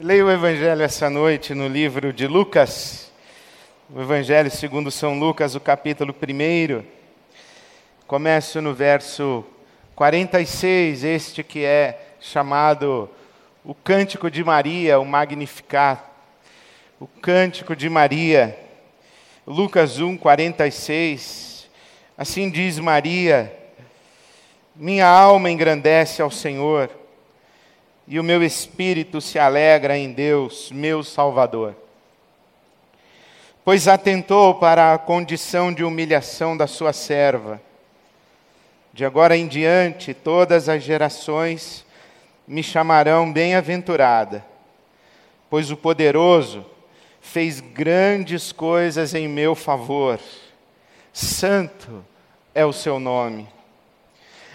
[0.00, 3.12] Leia o Evangelho essa noite no livro de Lucas,
[3.94, 6.82] o Evangelho segundo São Lucas, o capítulo 1.
[8.06, 9.44] Começo no verso
[9.94, 13.06] 46, este que é chamado
[13.62, 16.00] o Cântico de Maria, o Magnificat.
[16.98, 18.58] O Cântico de Maria,
[19.46, 21.68] Lucas 1, 46.
[22.16, 23.54] Assim diz Maria:
[24.74, 27.01] Minha alma engrandece ao Senhor
[28.06, 31.74] e o meu espírito se alegra em Deus, meu Salvador.
[33.64, 37.60] Pois atentou para a condição de humilhação da sua serva.
[38.92, 41.86] De agora em diante, todas as gerações
[42.46, 44.44] me chamarão bem-aventurada,
[45.48, 46.66] pois o poderoso
[47.20, 50.18] fez grandes coisas em meu favor.
[51.12, 52.04] Santo
[52.54, 53.48] é o seu nome.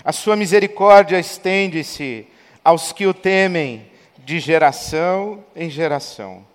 [0.04, 2.28] A sua misericórdia estende-se
[2.68, 6.46] aos que o temem de geração em geração.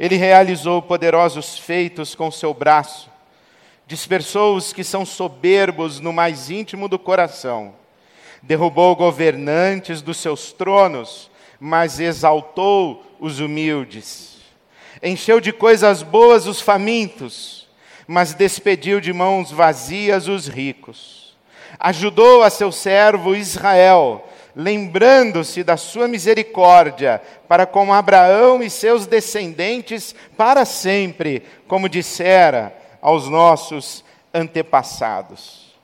[0.00, 3.10] Ele realizou poderosos feitos com seu braço,
[3.86, 7.74] dispersou os que são soberbos no mais íntimo do coração,
[8.42, 14.38] derrubou governantes dos seus tronos, mas exaltou os humildes.
[15.02, 17.68] Encheu de coisas boas os famintos,
[18.06, 21.36] mas despediu de mãos vazias os ricos.
[21.78, 24.24] Ajudou a seu servo Israel,
[24.58, 33.28] lembrando-se da sua misericórdia para com Abraão e seus descendentes para sempre, como dissera aos
[33.28, 35.76] nossos antepassados.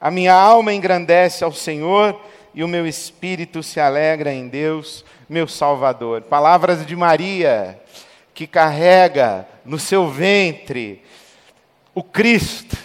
[0.00, 2.20] A minha alma engrandece ao Senhor
[2.52, 6.22] e o meu espírito se alegra em Deus, meu Salvador.
[6.22, 7.80] Palavras de Maria,
[8.34, 11.04] que carrega no seu ventre
[11.94, 12.76] o Cristo,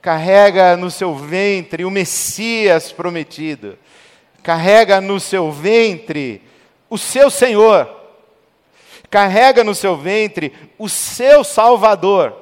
[0.00, 3.76] carrega no seu ventre o Messias prometido
[4.42, 6.42] carrega no seu ventre
[6.88, 7.88] o seu Senhor,
[9.08, 12.36] carrega no seu ventre o seu Salvador,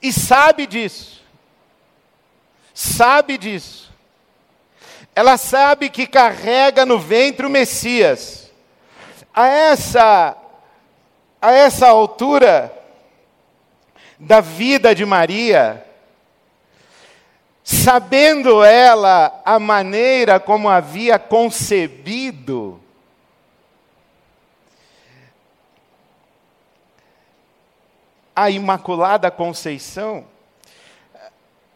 [0.00, 1.22] e sabe disso,
[2.72, 3.86] sabe disso.
[5.14, 8.52] Ela sabe que carrega no ventre o Messias.
[9.32, 10.36] A essa,
[11.40, 12.70] a essa altura
[14.18, 15.85] da vida de Maria,
[17.68, 22.80] sabendo ela a maneira como havia concebido,
[28.36, 30.28] a Imaculada Conceição,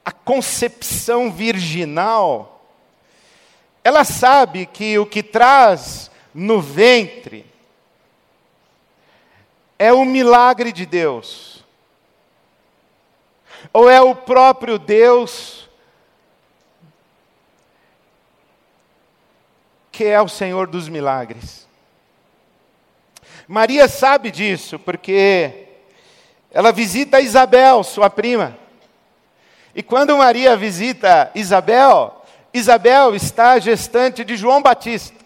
[0.04, 2.64] a concepção virginal,
[3.82, 7.44] ela sabe que o que traz no ventre
[9.76, 11.64] é o milagre de Deus,
[13.72, 15.59] ou é o próprio Deus
[20.00, 21.68] que é o Senhor dos milagres.
[23.46, 25.66] Maria sabe disso, porque
[26.50, 28.56] ela visita Isabel, sua prima.
[29.74, 32.24] E quando Maria visita Isabel,
[32.54, 35.18] Isabel está gestante de João Batista.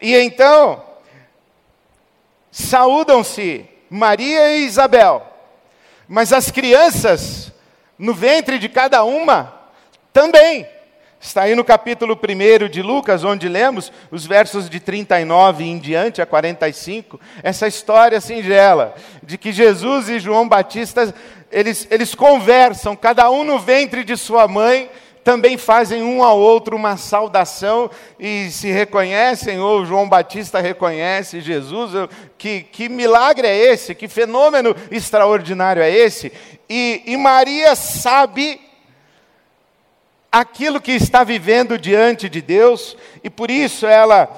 [0.00, 0.80] E então,
[2.52, 5.26] saúdam-se Maria e Isabel.
[6.06, 7.50] Mas as crianças,
[7.98, 9.52] no ventre de cada uma,
[10.12, 10.64] também.
[11.22, 16.20] Está aí no capítulo 1 de Lucas, onde lemos os versos de 39 em diante
[16.20, 21.14] a 45, essa história singela de que Jesus e João Batista,
[21.52, 24.90] eles, eles conversam, cada um no ventre de sua mãe,
[25.22, 31.92] também fazem um ao outro uma saudação e se reconhecem, ou João Batista reconhece Jesus.
[32.36, 33.94] Que, que milagre é esse?
[33.94, 36.32] Que fenômeno extraordinário é esse?
[36.68, 38.60] E, e Maria sabe
[40.32, 44.30] aquilo que está vivendo diante de Deus, e por isso ela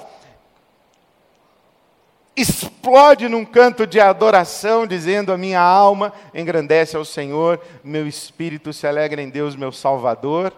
[2.35, 8.85] explode num canto de adoração, dizendo: A minha alma engrandece ao Senhor, meu espírito se
[8.85, 10.53] alegra em Deus, meu Salvador.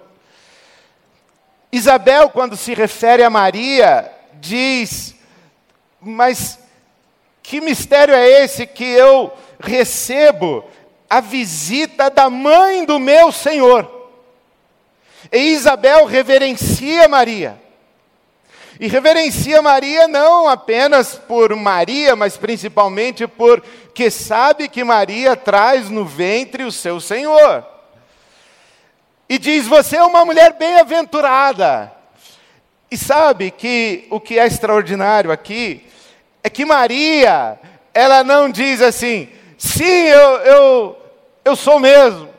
[1.71, 5.15] Isabel, quando se refere a Maria, diz:
[6.01, 6.57] Mas
[7.43, 10.65] que mistério é esse que eu recebo
[11.07, 13.96] a visita da mãe do meu Senhor?
[15.31, 17.61] E Isabel reverencia Maria.
[18.79, 26.05] E reverencia Maria não apenas por Maria, mas principalmente porque sabe que Maria traz no
[26.05, 27.65] ventre o seu Senhor.
[29.27, 31.91] E diz: Você é uma mulher bem-aventurada.
[32.89, 35.85] E sabe que o que é extraordinário aqui
[36.41, 37.59] é que Maria,
[37.93, 39.27] ela não diz assim,
[39.57, 40.97] sim, eu, eu,
[41.43, 42.29] eu sou mesmo,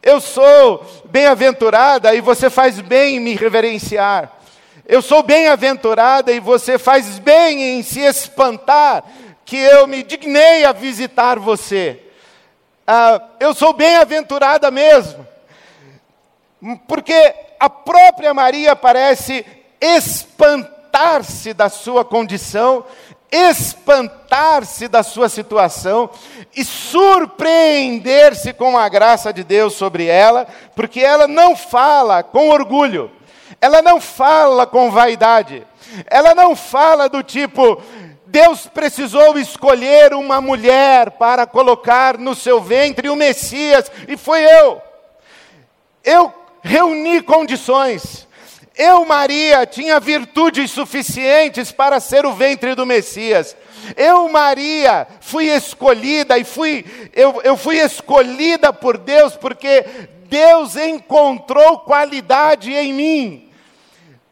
[0.00, 4.32] eu sou bem-aventurada e você faz bem em me reverenciar.
[4.86, 9.04] Eu sou bem-aventurada e você faz bem em se espantar
[9.44, 12.00] que eu me dignei a visitar você.
[12.86, 15.26] Ah, eu sou bem-aventurada mesmo,
[16.88, 19.44] porque a própria Maria parece
[19.80, 22.84] espantar-se da sua condição,
[23.30, 26.10] espantar-se da sua situação
[26.54, 33.10] e surpreender-se com a graça de Deus sobre ela, porque ela não fala com orgulho,
[33.60, 35.66] ela não fala com vaidade,
[36.06, 37.80] ela não fala do tipo,
[38.26, 44.80] Deus precisou escolher uma mulher para colocar no seu ventre o Messias, e foi eu.
[46.04, 46.32] Eu
[46.62, 48.28] reuni condições.
[48.82, 53.54] Eu, Maria, tinha virtudes suficientes para ser o ventre do Messias.
[53.94, 59.84] Eu, Maria, fui escolhida e fui, eu, eu fui escolhida por Deus porque
[60.30, 63.49] Deus encontrou qualidade em mim.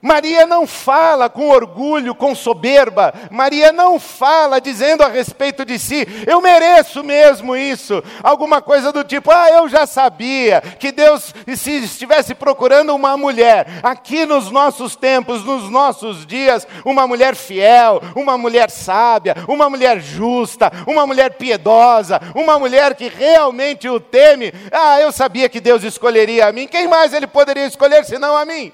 [0.01, 3.13] Maria não fala com orgulho, com soberba.
[3.31, 8.03] Maria não fala dizendo a respeito de si, eu mereço mesmo isso.
[8.23, 13.67] Alguma coisa do tipo, ah, eu já sabia que Deus, se estivesse procurando uma mulher,
[13.83, 20.01] aqui nos nossos tempos, nos nossos dias, uma mulher fiel, uma mulher sábia, uma mulher
[20.01, 24.53] justa, uma mulher piedosa, uma mulher que realmente o teme.
[24.71, 26.69] Ah, eu sabia que Deus escolheria a mim.
[26.69, 28.73] Quem mais ele poderia escolher senão a mim?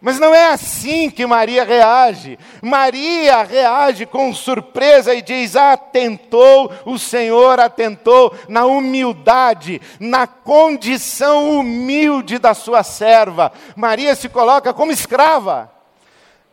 [0.00, 2.38] Mas não é assim que Maria reage.
[2.62, 12.38] Maria reage com surpresa e diz: Atentou, o Senhor atentou na humildade, na condição humilde
[12.38, 13.52] da sua serva.
[13.74, 15.72] Maria se coloca como escrava.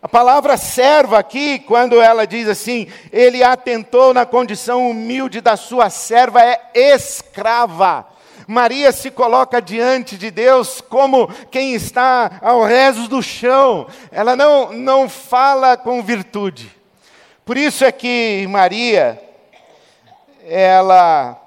[0.01, 5.89] A palavra serva aqui, quando ela diz assim, ele atentou na condição humilde da sua
[5.89, 8.05] serva, é escrava.
[8.47, 13.87] Maria se coloca diante de Deus como quem está ao rezo do chão.
[14.11, 16.71] Ela não, não fala com virtude.
[17.43, 19.21] Por isso é que Maria,
[20.43, 21.41] ela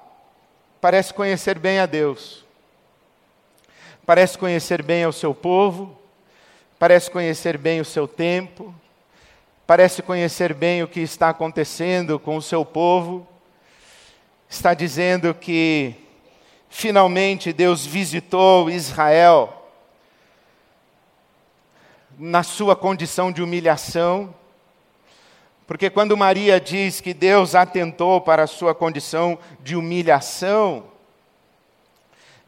[0.81, 2.45] parece conhecer bem a Deus.
[4.05, 5.97] Parece conhecer bem o seu povo,
[6.79, 8.73] parece conhecer bem o seu tempo,
[9.67, 13.27] parece conhecer bem o que está acontecendo com o seu povo.
[14.49, 15.95] Está dizendo que
[16.69, 19.55] Finalmente Deus visitou Israel
[22.17, 24.33] na sua condição de humilhação,
[25.65, 30.83] porque quando Maria diz que Deus atentou para a sua condição de humilhação,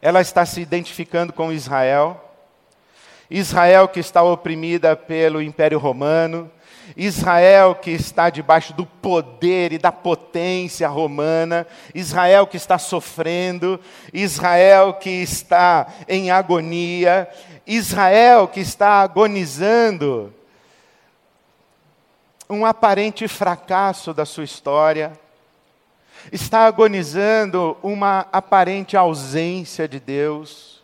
[0.02, 2.20] ela está se identificando com Israel.
[3.30, 6.52] Israel que está oprimida pelo Império Romano,
[6.96, 13.80] Israel que está debaixo do poder e da potência romana, Israel que está sofrendo,
[14.14, 17.30] Israel que está em agonia,
[17.66, 20.34] Israel que está agonizando
[22.50, 25.18] um aparente fracasso da sua história,
[26.32, 30.84] está agonizando uma aparente ausência de Deus.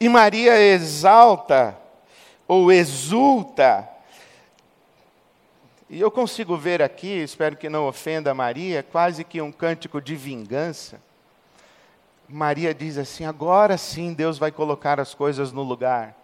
[0.00, 1.76] E Maria exalta
[2.48, 3.86] ou exulta
[5.92, 10.14] e eu consigo ver aqui, espero que não ofenda Maria, quase que um cântico de
[10.14, 11.02] vingança.
[12.28, 16.14] Maria diz assim: agora sim Deus vai colocar as coisas no lugar.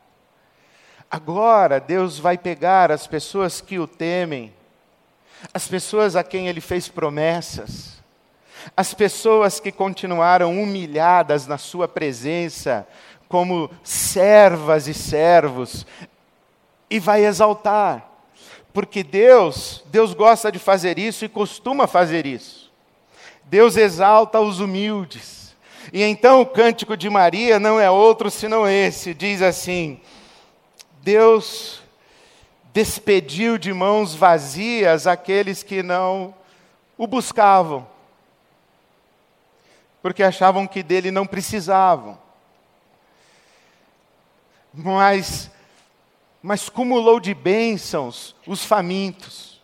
[1.11, 4.55] Agora Deus vai pegar as pessoas que o temem,
[5.53, 8.00] as pessoas a quem ele fez promessas,
[8.76, 12.87] as pessoas que continuaram humilhadas na sua presença,
[13.29, 15.85] como servas e servos,
[16.88, 18.15] e vai exaltar.
[18.76, 22.71] Porque Deus, Deus gosta de fazer isso e costuma fazer isso.
[23.45, 25.56] Deus exalta os humildes.
[25.90, 29.99] E então o cântico de Maria não é outro senão esse, diz assim:
[31.00, 31.80] Deus
[32.71, 36.35] despediu de mãos vazias aqueles que não
[36.99, 37.88] o buscavam,
[40.02, 42.18] porque achavam que dele não precisavam.
[44.71, 45.50] Mas
[46.47, 49.61] mas cumulou de bênçãos os famintos.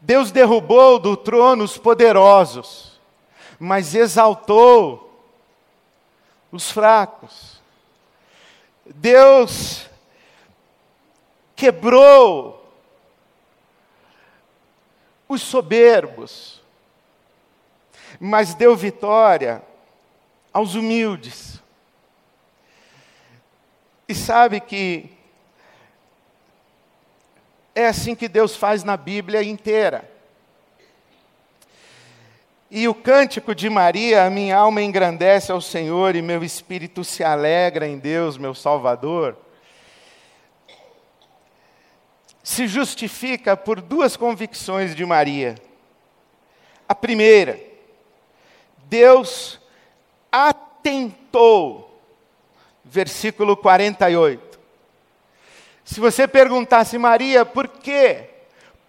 [0.00, 2.98] Deus derrubou do trono os poderosos,
[3.58, 5.22] mas exaltou
[6.50, 7.60] os fracos.
[8.86, 9.86] Deus
[11.54, 12.72] quebrou
[15.28, 16.62] os soberbos,
[18.18, 19.62] mas deu vitória
[20.50, 21.62] aos humildes.
[24.08, 25.14] E sabe que
[27.76, 30.10] é assim que Deus faz na Bíblia inteira.
[32.68, 37.86] E o cântico de Maria, minha alma engrandece ao Senhor e meu espírito se alegra
[37.86, 39.36] em Deus, meu Salvador.
[42.46, 45.56] se justifica por duas convicções de Maria.
[46.88, 47.60] A primeira,
[48.84, 49.60] Deus
[50.30, 52.00] atentou,
[52.84, 54.55] versículo 48.
[55.86, 58.24] Se você perguntasse, Maria, por quê?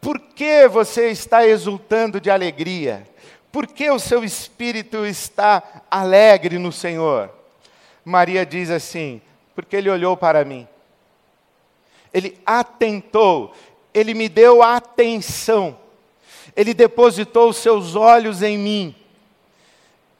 [0.01, 3.07] Por que você está exultando de alegria?
[3.51, 7.29] Por que o seu espírito está alegre no Senhor?
[8.03, 9.21] Maria diz assim:
[9.53, 10.67] porque ele olhou para mim.
[12.11, 13.53] Ele atentou,
[13.93, 15.77] ele me deu atenção.
[16.55, 18.95] Ele depositou os seus olhos em mim.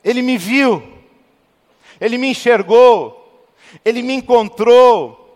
[0.03, 0.83] Ele me viu.
[1.99, 3.47] Ele me enxergou.
[3.83, 5.26] Ele me encontrou.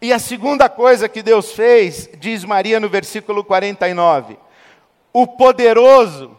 [0.00, 4.36] E a segunda coisa que Deus fez, diz Maria no versículo 49,
[5.12, 6.36] o poderoso,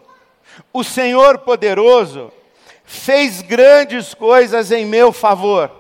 [0.74, 2.32] o Senhor poderoso,
[2.84, 5.72] fez grandes coisas em meu favor.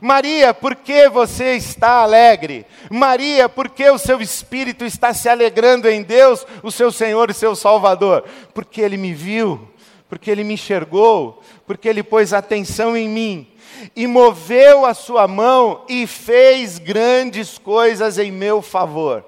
[0.00, 2.64] Maria, por que você está alegre?
[2.90, 7.34] Maria, por que o seu espírito está se alegrando em Deus, o seu Senhor e
[7.34, 8.24] seu Salvador?
[8.54, 9.68] Porque ele me viu,
[10.08, 13.52] porque ele me enxergou, porque ele pôs atenção em mim
[13.96, 19.24] e moveu a sua mão e fez grandes coisas em meu favor.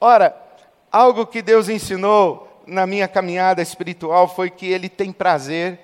[0.00, 0.34] Ora,
[0.90, 5.80] algo que Deus ensinou na minha caminhada espiritual foi que Ele tem prazer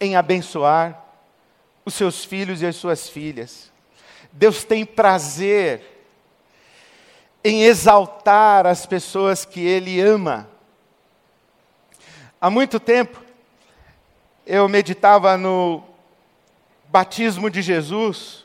[0.00, 1.04] em abençoar
[1.84, 3.70] os seus filhos e as suas filhas.
[4.32, 5.82] Deus tem prazer
[7.42, 10.48] em exaltar as pessoas que Ele ama.
[12.40, 13.20] Há muito tempo,
[14.46, 15.82] eu meditava no
[16.88, 18.44] batismo de Jesus,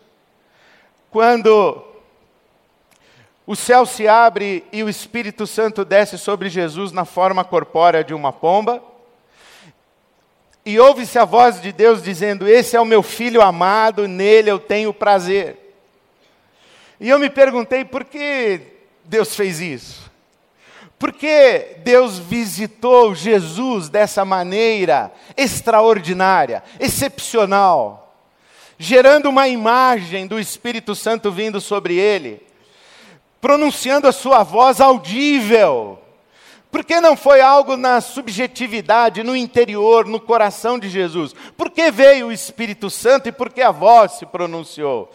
[1.10, 1.84] quando
[3.48, 8.14] o céu se abre e o Espírito Santo desce sobre Jesus na forma corpórea de
[8.14, 8.84] uma pomba,
[10.66, 14.58] e ouve-se a voz de Deus dizendo: Esse é o meu filho amado, nele eu
[14.58, 15.58] tenho prazer.
[17.00, 18.62] E eu me perguntei por que
[19.04, 20.12] Deus fez isso?
[20.98, 28.06] Por que Deus visitou Jesus dessa maneira extraordinária, excepcional?
[28.78, 32.42] gerando uma imagem do Espírito Santo vindo sobre ele,
[33.40, 36.00] pronunciando a sua voz audível.
[36.72, 41.34] Porque não foi algo na subjetividade, no interior, no coração de Jesus?
[41.56, 45.10] Por que veio o Espírito Santo e por que a voz se pronunciou?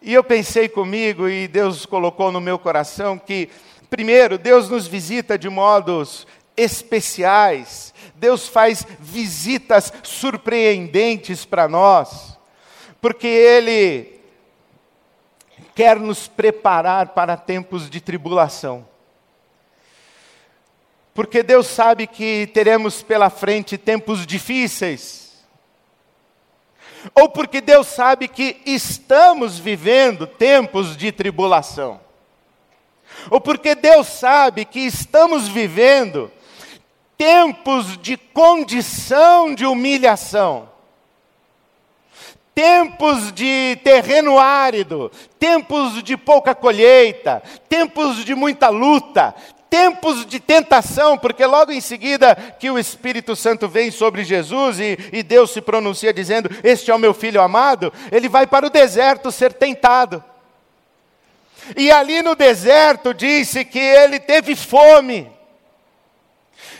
[0.00, 3.48] E eu pensei comigo, e Deus colocou no meu coração, que,
[3.90, 6.26] primeiro, Deus nos visita de modos
[6.56, 12.34] especiais, Deus faz visitas surpreendentes para nós
[13.04, 14.18] porque Ele
[15.74, 18.88] quer nos preparar para tempos de tribulação.
[21.12, 25.44] Porque Deus sabe que teremos pela frente tempos difíceis.
[27.14, 32.00] Ou porque Deus sabe que estamos vivendo tempos de tribulação.
[33.30, 36.30] Ou porque Deus sabe que estamos vivendo
[37.16, 40.74] tempos de condição de humilhação
[42.54, 49.34] tempos de terreno árido, tempos de pouca colheita, tempos de muita luta,
[49.68, 54.96] tempos de tentação, porque logo em seguida que o Espírito Santo vem sobre Jesus e,
[55.12, 58.70] e, Deus se pronuncia dizendo: Este é o meu filho amado, ele vai para o
[58.70, 60.22] deserto ser tentado.
[61.76, 65.34] E ali no deserto disse que ele teve fome.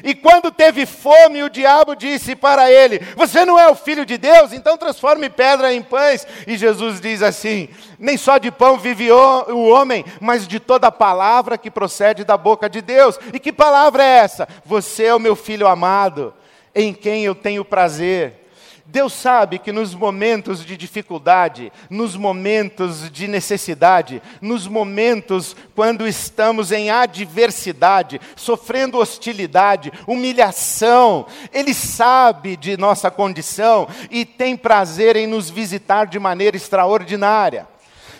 [0.03, 4.19] E quando teve fome, o diabo disse para ele: Você não é o filho de
[4.19, 4.53] Deus?
[4.53, 6.27] Então transforme pedra em pães.
[6.47, 11.59] E Jesus diz assim: Nem só de pão vive o homem, mas de toda palavra
[11.59, 13.19] que procede da boca de Deus.
[13.33, 14.49] E que palavra é essa?
[14.65, 16.35] Você é o meu filho amado,
[16.75, 18.44] em quem eu tenho prazer.
[18.87, 26.71] Deus sabe que nos momentos de dificuldade, nos momentos de necessidade, nos momentos quando estamos
[26.71, 35.49] em adversidade, sofrendo hostilidade, humilhação, Ele sabe de nossa condição e tem prazer em nos
[35.49, 37.74] visitar de maneira extraordinária.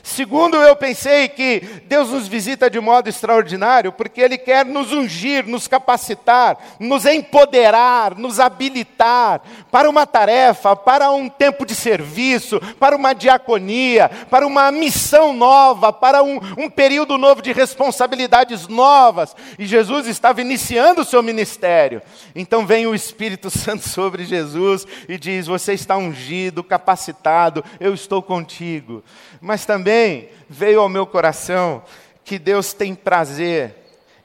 [0.05, 5.47] Segundo, eu pensei que Deus nos visita de modo extraordinário, porque Ele quer nos ungir,
[5.47, 9.41] nos capacitar, nos empoderar, nos habilitar
[9.73, 15.91] para uma tarefa, para um tempo de serviço, para uma diaconia, para uma missão nova,
[15.91, 19.35] para um, um período novo de responsabilidades novas.
[19.59, 22.03] E Jesus estava iniciando o seu ministério.
[22.35, 28.21] Então vem o Espírito Santo sobre Jesus e diz: Você está ungido, capacitado, eu estou
[28.21, 29.03] contigo.
[29.41, 31.85] Mas também também veio ao meu coração
[32.25, 33.77] que Deus tem prazer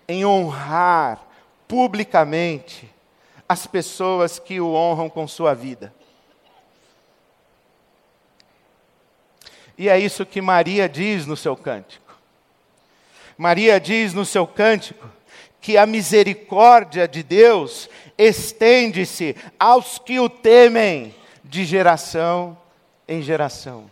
[0.07, 1.21] em honrar
[1.67, 2.89] publicamente
[3.47, 5.93] as pessoas que o honram com sua vida.
[9.77, 12.17] E é isso que Maria diz no seu cântico.
[13.37, 15.07] Maria diz no seu cântico
[15.61, 22.57] que a misericórdia de Deus estende-se aos que o temem de geração
[23.07, 23.89] em geração.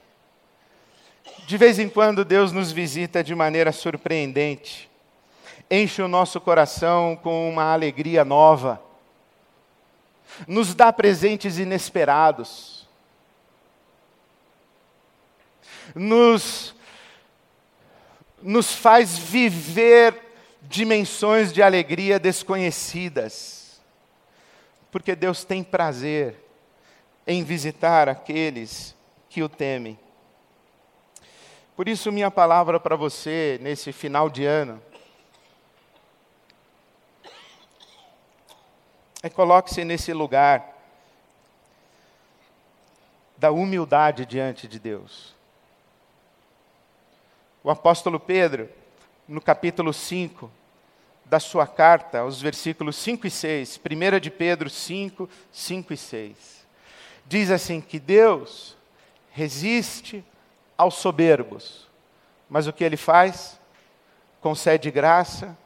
[1.48, 4.92] De vez em quando Deus nos visita de maneira surpreendente,
[5.72, 8.84] enche o nosso coração com uma alegria nova,
[10.46, 12.86] nos dá presentes inesperados,
[15.96, 16.76] nos,
[18.44, 20.22] nos faz viver
[20.64, 23.80] dimensões de alegria desconhecidas,
[24.92, 26.44] porque Deus tem prazer
[27.26, 28.94] em visitar aqueles
[29.30, 29.98] que o temem.
[31.78, 34.82] Por isso, minha palavra para você nesse final de ano
[39.22, 40.76] é coloque-se nesse lugar
[43.38, 45.36] da humildade diante de Deus.
[47.64, 48.68] O apóstolo Pedro,
[49.28, 50.52] no capítulo 5
[51.24, 56.58] da sua carta, os versículos 5 e 6, 1 de Pedro 5, 5 e 6
[57.28, 58.76] diz assim: que Deus
[59.32, 60.26] resiste
[60.78, 61.88] aos soberbos,
[62.50, 63.60] mas o que ele faz?
[64.42, 65.58] Concede graça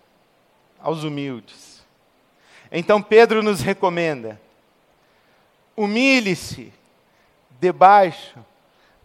[0.82, 1.84] aos humildes.
[2.72, 4.40] Então Pedro nos recomenda:
[5.76, 6.74] humilhe-se
[7.60, 8.40] debaixo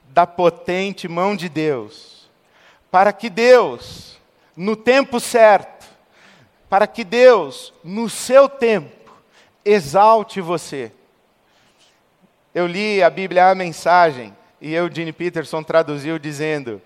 [0.09, 2.31] da potente mão de Deus,
[2.91, 4.19] para que Deus,
[4.57, 5.87] no tempo certo,
[6.69, 9.13] para que Deus, no seu tempo,
[9.65, 10.93] exalte você
[12.57, 14.35] eu li a Bíblia, a mensagem,
[14.67, 16.83] e Eugene Peterson traduziu dizendo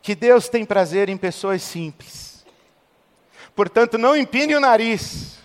[0.00, 2.46] que Deus tem prazer em pessoas simples.
[3.56, 5.40] Portanto, não empine o nariz.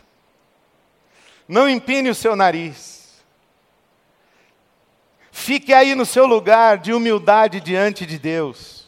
[1.48, 3.24] Não empine o seu nariz.
[5.31, 8.88] Fique aí no seu lugar de humildade diante de Deus.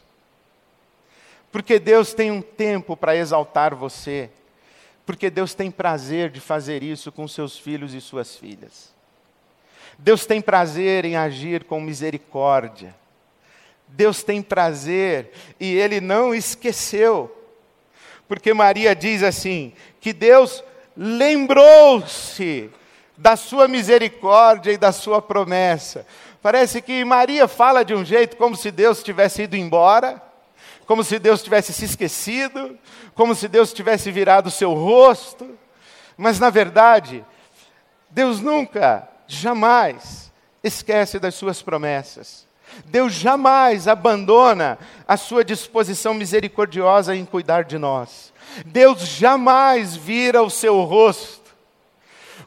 [1.51, 4.29] Porque Deus tem um tempo para exaltar você.
[5.08, 8.90] Porque Deus tem prazer de fazer isso com seus filhos e suas filhas.
[10.03, 12.96] Deus tem prazer em agir com misericórdia.
[13.87, 17.31] Deus tem prazer e ele não esqueceu.
[18.27, 20.64] Porque Maria diz assim: que Deus
[20.98, 22.72] lembrou-se
[23.16, 26.07] da sua misericórdia e da sua promessa.
[26.42, 30.20] Parece que Maria fala de um jeito como se Deus tivesse ido embora,
[30.87, 32.75] como se Deus tivesse se esquecido,
[33.14, 35.55] como se Deus tivesse virado o seu rosto.
[36.18, 37.24] Mas na verdade,
[38.09, 40.31] Deus nunca jamais
[40.63, 42.46] esquece das suas promessas.
[42.85, 48.31] Deus jamais abandona a sua disposição misericordiosa em cuidar de nós.
[48.65, 51.41] Deus jamais vira o seu rosto.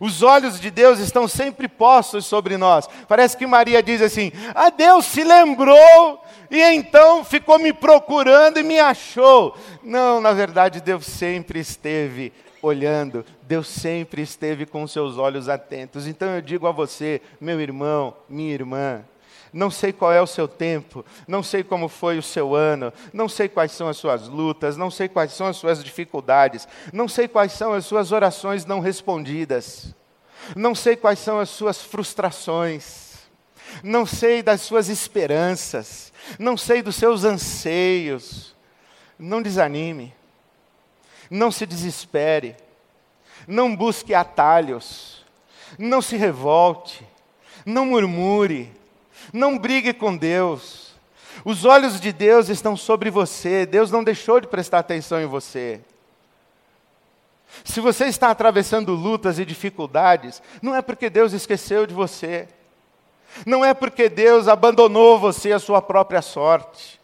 [0.01, 2.89] Os olhos de Deus estão sempre postos sobre nós.
[3.07, 8.63] Parece que Maria diz assim: Ah, Deus se lembrou e então ficou me procurando e
[8.63, 9.57] me achou.
[9.83, 12.33] Não, na verdade, Deus sempre esteve
[12.65, 16.07] olhando, Deus sempre esteve com seus olhos atentos.
[16.07, 19.05] Então eu digo a você, meu irmão, minha irmã,
[19.53, 23.29] não sei qual é o seu tempo, não sei como foi o seu ano, não
[23.29, 27.29] sei quais são as suas lutas, não sei quais são as suas dificuldades, não sei
[27.29, 29.95] quais são as suas orações não respondidas,
[30.57, 33.15] não sei quais são as suas frustrações,
[33.83, 38.55] não sei das suas esperanças, não sei dos seus anseios.
[39.19, 40.13] Não desanime.
[41.31, 42.57] Não se desespere.
[43.47, 45.25] Não busque atalhos.
[45.79, 47.07] Não se revolte.
[47.65, 48.73] Não murmure.
[49.33, 50.95] Não brigue com Deus.
[51.45, 53.67] Os olhos de Deus estão sobre você.
[53.67, 55.81] Deus não deixou de prestar atenção em você.
[57.63, 62.49] Se você está atravessando lutas e dificuldades, não é porque Deus esqueceu de você.
[63.47, 67.01] Não é porque Deus abandonou você à sua própria sorte.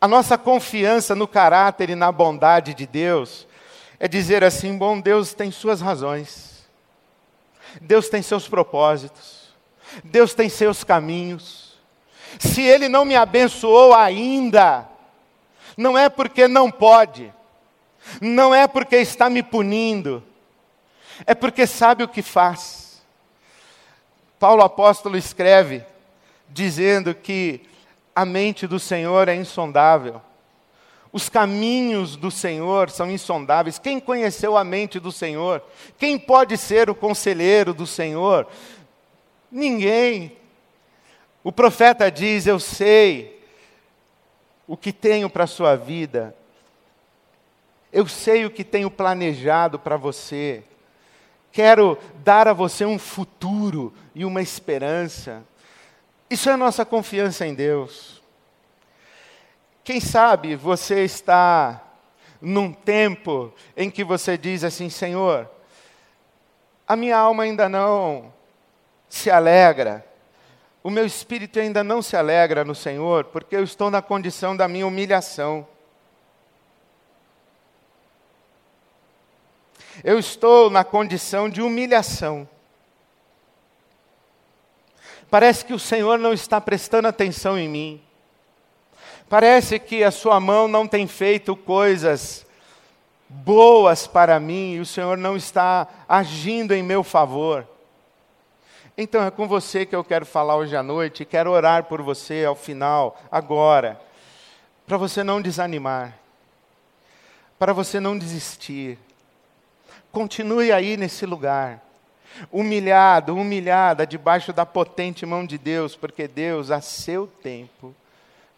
[0.00, 3.46] A nossa confiança no caráter e na bondade de Deus
[3.98, 6.66] é dizer assim: bom, Deus tem suas razões,
[7.80, 9.54] Deus tem seus propósitos,
[10.02, 11.78] Deus tem seus caminhos.
[12.38, 14.88] Se Ele não me abençoou ainda,
[15.76, 17.32] não é porque não pode,
[18.22, 20.24] não é porque está me punindo,
[21.26, 23.02] é porque sabe o que faz.
[24.38, 25.84] Paulo apóstolo escreve
[26.48, 27.68] dizendo que
[28.14, 30.20] a mente do Senhor é insondável.
[31.12, 33.78] Os caminhos do Senhor são insondáveis.
[33.78, 35.62] Quem conheceu a mente do Senhor?
[35.98, 38.46] Quem pode ser o conselheiro do Senhor?
[39.50, 40.36] Ninguém.
[41.42, 43.40] O profeta diz: Eu sei
[44.66, 46.34] o que tenho para a sua vida,
[47.92, 50.62] eu sei o que tenho planejado para você,
[51.50, 55.42] quero dar a você um futuro e uma esperança.
[56.30, 58.22] Isso é a nossa confiança em Deus.
[59.82, 61.82] Quem sabe você está
[62.40, 65.50] num tempo em que você diz assim: Senhor,
[66.86, 68.32] a minha alma ainda não
[69.08, 70.06] se alegra,
[70.84, 74.68] o meu espírito ainda não se alegra no Senhor, porque eu estou na condição da
[74.68, 75.66] minha humilhação.
[80.04, 82.48] Eu estou na condição de humilhação.
[85.30, 88.02] Parece que o Senhor não está prestando atenção em mim.
[89.28, 92.44] Parece que a sua mão não tem feito coisas
[93.28, 97.64] boas para mim e o Senhor não está agindo em meu favor.
[98.98, 102.44] Então é com você que eu quero falar hoje à noite, quero orar por você
[102.44, 104.00] ao final, agora,
[104.84, 106.18] para você não desanimar,
[107.56, 108.98] para você não desistir.
[110.10, 111.80] Continue aí nesse lugar,
[112.50, 117.94] humilhado, humilhada, debaixo da potente mão de Deus, porque Deus, a seu tempo,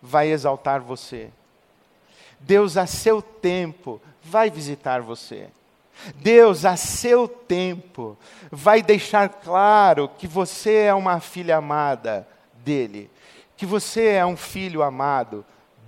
[0.01, 1.31] vai exaltar você.
[2.41, 5.49] Deus, a seu tempo, vai visitar você.
[6.17, 8.17] Deus, a seu tempo,
[8.51, 12.27] vai deixar claro que você é uma filha amada
[12.65, 13.11] dele,
[13.57, 15.45] que você é um filho amado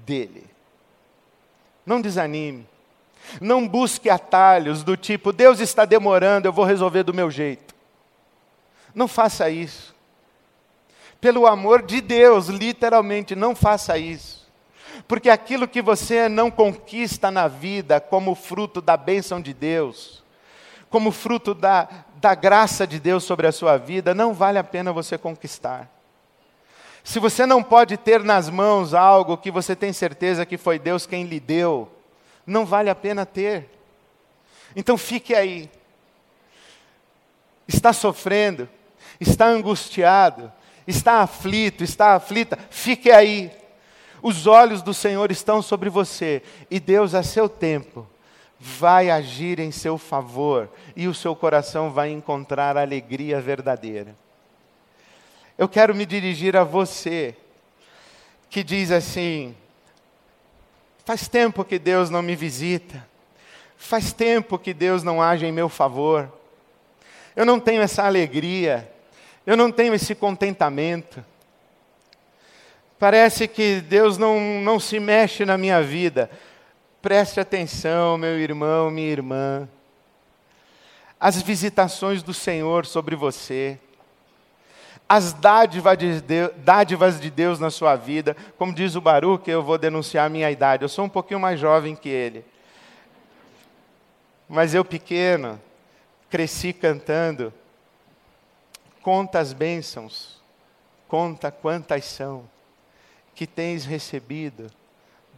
[0.07, 0.47] dele.
[1.85, 2.67] Não desanime.
[3.41, 7.74] Não busque atalhos do tipo, Deus está demorando, eu vou resolver do meu jeito.
[8.95, 9.95] Não faça isso.
[11.21, 14.47] Pelo amor de Deus, literalmente, não faça isso.
[15.09, 20.23] Porque aquilo que você não conquista na vida como fruto da bênção de Deus,
[20.89, 24.93] como fruto da, da graça de Deus sobre a sua vida, não vale a pena
[24.93, 25.91] você conquistar.
[27.03, 31.05] Se você não pode ter nas mãos algo que você tem certeza que foi Deus
[31.05, 31.91] quem lhe deu,
[32.47, 33.69] não vale a pena ter.
[34.75, 35.71] Então fique aí.
[37.69, 38.69] Está sofrendo,
[39.21, 40.53] está angustiado,
[40.87, 43.51] está aflito, está aflita, fique aí.
[44.23, 48.07] Os olhos do Senhor estão sobre você e Deus, a seu tempo,
[48.59, 54.17] vai agir em seu favor e o seu coração vai encontrar alegria verdadeira.
[55.57, 57.37] Eu quero me dirigir a você
[58.49, 59.55] que diz assim:
[61.05, 63.07] Faz tempo que Deus não me visita.
[63.77, 66.33] Faz tempo que Deus não age em meu favor.
[67.37, 68.91] Eu não tenho essa alegria.
[69.47, 71.25] Eu não tenho esse contentamento.
[72.99, 76.31] Parece que Deus não, não se mexe na minha vida.
[77.03, 79.69] Preste atenção, meu irmão, minha irmã.
[81.21, 83.79] As visitações do Senhor sobre você
[85.09, 88.37] as dádivas de, Deus, dádivas de Deus na sua vida.
[88.57, 90.83] Como diz o Baruch, eu vou denunciar a minha idade.
[90.83, 92.45] Eu sou um pouquinho mais jovem que ele.
[94.49, 95.61] Mas eu, pequeno,
[96.31, 97.53] cresci cantando.
[99.05, 100.43] Conta as bênçãos,
[101.07, 102.49] conta quantas são,
[103.35, 104.71] que tens recebido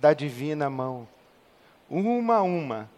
[0.01, 1.09] da divina mão.
[1.91, 2.89] Uma a uma,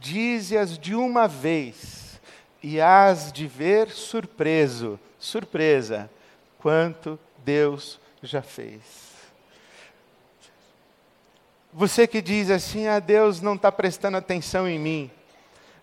[0.00, 2.18] dize-as de uma vez,
[2.62, 6.10] e hás de ver surpreso surpresa,
[6.58, 8.80] quanto Deus já fez.
[11.74, 15.10] Você que diz assim, ah, Deus não está prestando atenção em mim,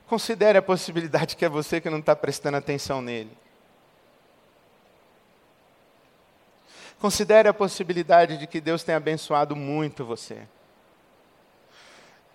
[0.08, 3.43] considere a possibilidade que é você que não está prestando atenção nele.
[7.04, 10.44] Considere a possibilidade de que Deus tenha abençoado muito você.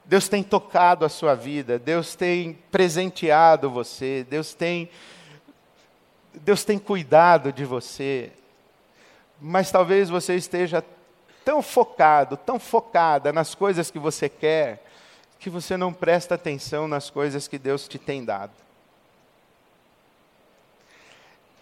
[0.04, 4.90] Deus tem tocado a sua vida, Deus tem presenteado você, Deus tem
[6.34, 8.30] Deus tem cuidado de você,
[9.40, 10.84] mas talvez você esteja
[11.42, 14.84] tão focado, tão focada nas coisas que você quer,
[15.38, 18.67] que você não presta atenção nas coisas que Deus te tem dado.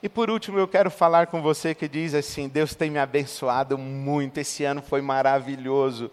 [0.03, 3.79] E por último, eu quero falar com você que diz assim: Deus tem me abençoado
[3.79, 6.11] muito, esse ano foi maravilhoso.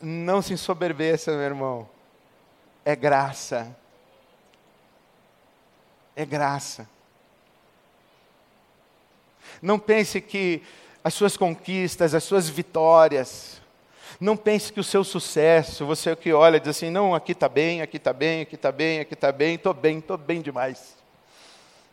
[0.00, 1.88] Não se ensoberbeça, meu irmão.
[2.84, 3.76] É graça.
[6.14, 6.88] É graça.
[9.60, 10.62] Não pense que
[11.02, 13.60] as suas conquistas, as suas vitórias,
[14.20, 17.82] não pense que o seu sucesso, você que olha diz assim, não, aqui está bem,
[17.82, 20.97] aqui está bem, aqui está bem, aqui está bem, estou bem, estou bem demais.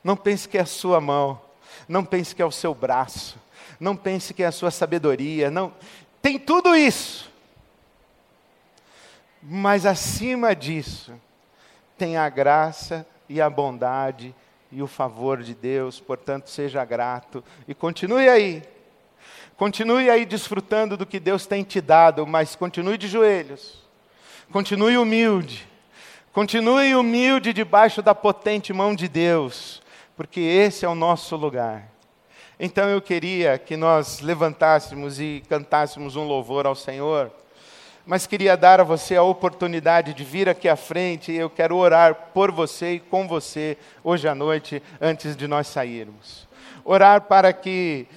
[0.05, 1.41] Não pense que é a sua mão,
[1.89, 3.39] não pense que é o seu braço,
[3.79, 5.73] não pense que é a sua sabedoria, não.
[6.21, 7.27] Tem tudo isso.
[9.41, 11.11] Mas acima disso,
[11.97, 14.35] tem a graça e a bondade
[14.71, 18.61] e o favor de Deus, portanto, seja grato e continue aí.
[19.57, 23.83] Continue aí desfrutando do que Deus tem te dado, mas continue de joelhos.
[24.51, 25.67] Continue humilde.
[26.31, 29.81] Continue humilde debaixo da potente mão de Deus,
[30.15, 31.89] porque esse é o nosso lugar.
[32.59, 37.31] Então eu queria que nós levantássemos e cantássemos um louvor ao Senhor,
[38.05, 41.75] mas queria dar a você a oportunidade de vir aqui à frente e eu quero
[41.75, 46.47] orar por você e com você hoje à noite, antes de nós sairmos.
[46.85, 48.07] Orar para que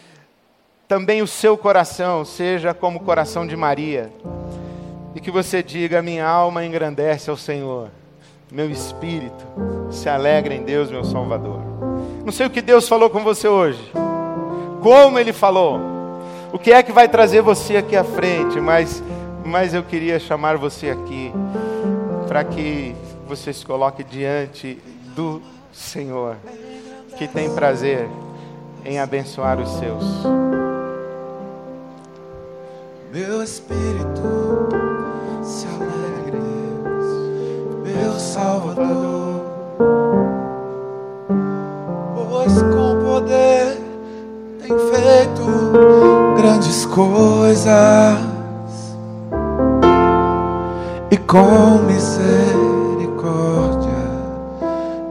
[0.87, 4.13] também o seu coração seja como o coração de Maria
[5.15, 7.91] e que você diga: Minha alma engrandece ao Senhor,
[8.53, 9.45] meu espírito
[9.91, 11.68] se alegra em Deus, meu Salvador.
[12.29, 13.81] Não sei o que Deus falou com você hoje,
[14.83, 15.81] como Ele falou,
[16.53, 19.03] o que é que vai trazer você aqui à frente, mas
[19.47, 21.33] mas eu queria chamar você aqui
[22.27, 22.95] para que
[23.27, 24.79] você se coloque diante
[25.17, 25.41] do
[25.73, 26.37] Senhor,
[27.17, 28.07] que tem prazer
[28.85, 30.05] em abençoar os seus.
[33.11, 34.69] Meu espírito
[35.43, 39.28] se alegra em Deus, meu Salvador,
[43.29, 43.77] poder
[44.61, 45.45] tem feito
[46.37, 47.69] grandes coisas
[51.11, 52.29] e com misericórdia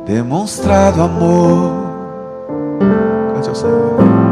[0.06, 1.71] demonstrado amor.
[3.36, 4.27] Cante ao Senhor.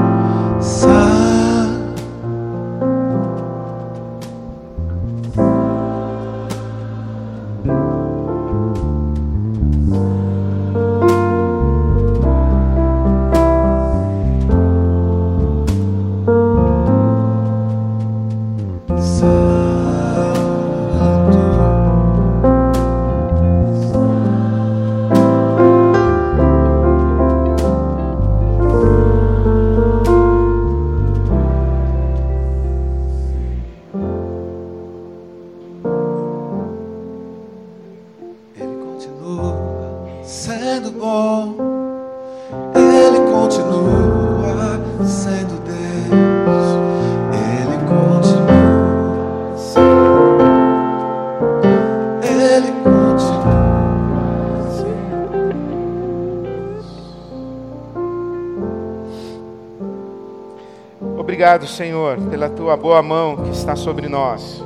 [61.65, 64.63] Obrigado, Senhor, pela tua boa mão que está sobre nós.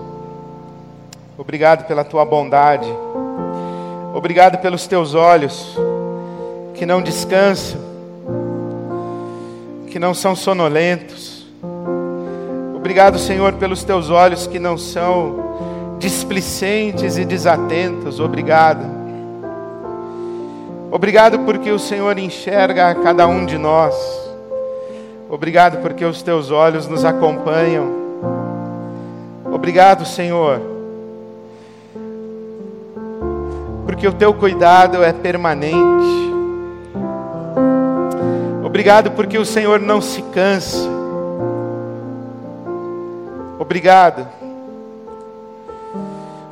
[1.38, 2.90] Obrigado pela tua bondade.
[4.14, 5.78] Obrigado pelos teus olhos
[6.74, 7.80] que não descansam,
[9.88, 11.48] que não são sonolentos.
[12.76, 18.20] Obrigado, Senhor, pelos teus olhos que não são displicentes e desatentos.
[18.20, 18.86] Obrigado.
[20.92, 24.29] Obrigado porque o Senhor enxerga a cada um de nós.
[25.30, 27.88] Obrigado porque os teus olhos nos acompanham.
[29.46, 30.60] Obrigado, Senhor,
[33.86, 36.34] porque o teu cuidado é permanente.
[38.64, 40.90] Obrigado porque o Senhor não se cansa.
[43.60, 44.28] Obrigado.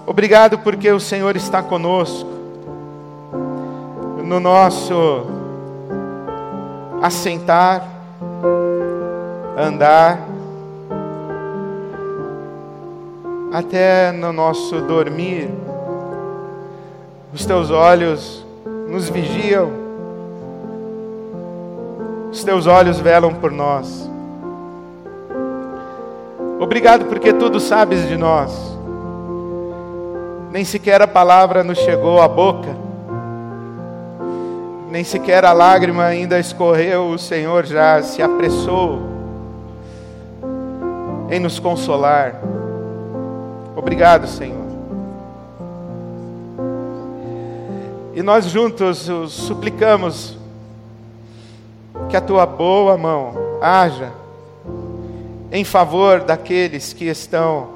[0.06, 2.30] Obrigado porque o Senhor está conosco
[4.24, 5.26] no nosso
[7.02, 7.96] assentar
[9.58, 10.20] andar,
[13.52, 15.50] até no nosso dormir.
[17.34, 18.46] Os teus olhos
[18.88, 19.72] nos vigiam,
[22.32, 24.10] os teus olhos velam por nós.
[26.60, 28.78] Obrigado porque tudo sabes de nós.
[30.52, 32.70] Nem sequer a palavra nos chegou à boca,
[34.89, 39.16] nem sequer a lágrima ainda escorreu, o Senhor já se apressou
[41.30, 42.42] em nos consolar.
[43.76, 44.68] Obrigado, Senhor.
[48.16, 50.38] E nós juntos suplicamos
[52.10, 54.12] que a tua boa mão haja
[55.52, 57.70] em favor daqueles que estão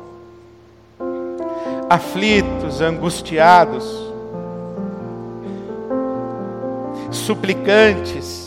[1.90, 4.12] aflitos, angustiados,
[7.12, 8.41] suplicantes,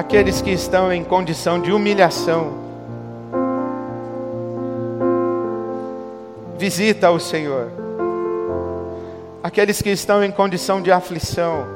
[0.00, 2.54] aqueles que estão em condição de humilhação.
[6.56, 7.70] Visita o Senhor.
[9.42, 11.66] Aqueles que estão em condição de aflição.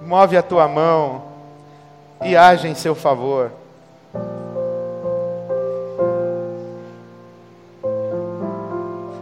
[0.00, 1.22] Move a tua mão
[2.24, 3.52] e age em seu favor.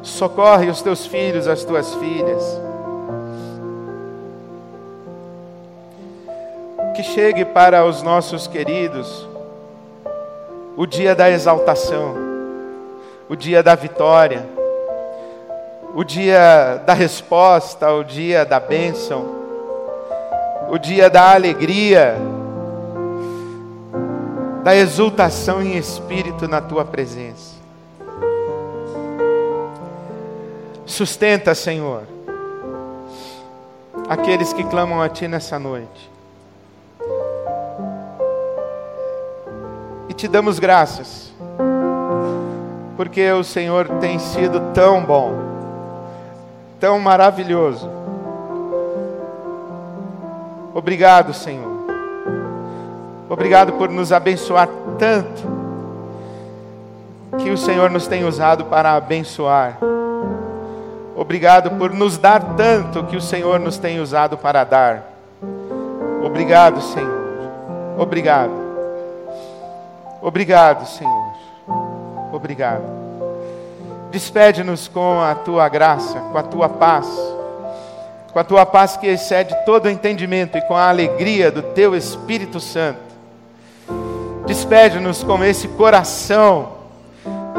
[0.02, 2.63] Socorre os teus filhos, as tuas filhas.
[7.14, 9.28] Chegue para os nossos queridos.
[10.76, 12.16] O dia da exaltação,
[13.28, 14.44] o dia da vitória,
[15.94, 19.26] o dia da resposta, o dia da bênção,
[20.68, 22.16] o dia da alegria,
[24.64, 27.54] da exultação em espírito na tua presença.
[30.84, 32.02] Sustenta, Senhor,
[34.08, 36.13] aqueles que clamam a Ti nessa noite.
[40.14, 41.32] E te damos graças,
[42.96, 45.32] porque o Senhor tem sido tão bom,
[46.78, 47.90] tão maravilhoso.
[50.72, 51.68] Obrigado, Senhor.
[53.28, 54.68] Obrigado por nos abençoar
[55.00, 55.42] tanto,
[57.38, 59.78] que o Senhor nos tem usado para abençoar.
[61.16, 65.02] Obrigado por nos dar tanto que o Senhor nos tem usado para dar.
[66.22, 67.24] Obrigado, Senhor.
[67.98, 68.63] Obrigado.
[70.24, 71.34] Obrigado, Senhor.
[72.32, 72.82] Obrigado.
[74.10, 77.06] Despede-nos com a tua graça, com a tua paz,
[78.32, 82.58] com a tua paz que excede todo entendimento e com a alegria do teu Espírito
[82.58, 83.00] Santo.
[84.46, 86.68] Despede-nos com esse coração,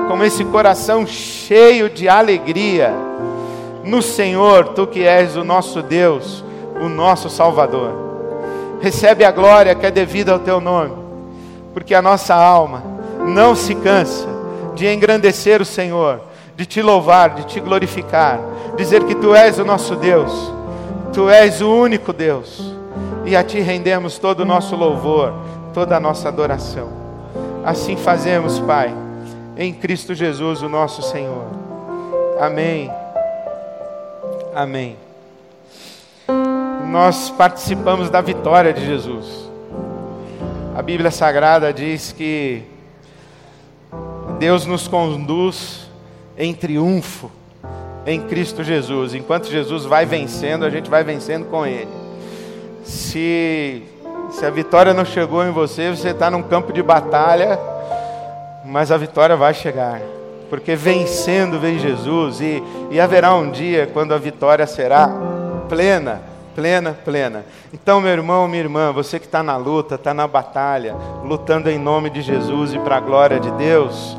[0.08, 2.91] com esse coração cheio de alegria
[3.84, 6.43] no Senhor, tu que és o nosso Deus,
[6.82, 7.91] o nosso Salvador.
[8.82, 11.05] Recebe a glória que é devida ao teu nome,
[11.76, 12.82] porque a nossa alma
[13.28, 14.26] não se cansa
[14.76, 16.22] de engrandecer o Senhor,
[16.56, 18.40] de te louvar, de te glorificar,
[18.78, 20.54] dizer que tu és o nosso Deus,
[21.12, 22.74] tu és o único Deus,
[23.26, 25.34] e a ti rendemos todo o nosso louvor,
[25.74, 26.88] toda a nossa adoração.
[27.66, 28.96] Assim fazemos, Pai,
[29.58, 31.44] em Cristo Jesus, o nosso Senhor.
[32.40, 32.90] Amém.
[34.56, 34.96] Amém.
[36.90, 39.46] Nós participamos da vitória de Jesus.
[40.76, 42.64] A Bíblia Sagrada diz que
[44.38, 45.90] Deus nos conduz
[46.38, 47.32] em triunfo
[48.06, 49.16] em Cristo Jesus.
[49.16, 51.88] Enquanto Jesus vai vencendo, a gente vai vencendo com Ele.
[52.84, 53.84] Se,
[54.30, 57.58] se a vitória não chegou em você, você está num campo de batalha,
[58.66, 60.02] mas a vitória vai chegar
[60.50, 62.62] porque vencendo vem Jesus, e,
[62.92, 65.10] e haverá um dia quando a vitória será
[65.68, 66.22] plena,
[66.56, 67.46] plena, plena.
[67.74, 71.78] Então, meu irmão, minha irmã, você que está na luta, está na batalha, lutando em
[71.78, 74.18] nome de Jesus e para a glória de Deus,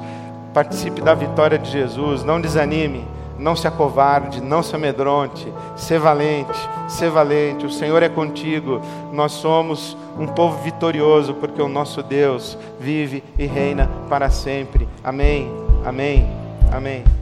[0.53, 3.05] participe da vitória de Jesus, não desanime,
[3.39, 8.81] não se acovarde, não se amedronte, ser valente, ser valente, o Senhor é contigo,
[9.13, 14.89] nós somos um povo vitorioso, porque o nosso Deus vive e reina para sempre.
[15.03, 15.51] Amém.
[15.85, 16.27] Amém.
[16.73, 17.16] Amém.